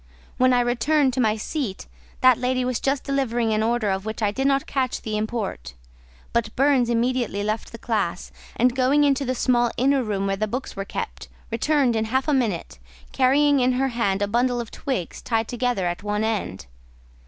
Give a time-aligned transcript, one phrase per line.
[0.37, 1.85] When I returned to my seat,
[2.21, 5.75] that lady was just delivering an order of which I did not catch the import;
[6.33, 10.47] but Burns immediately left the class, and going into the small inner room where the
[10.47, 12.79] books were kept, returned in half a minute,
[13.11, 16.65] carrying in her hand a bundle of twigs tied together at one end.